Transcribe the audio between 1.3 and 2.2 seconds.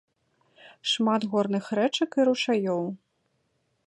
горных рэчак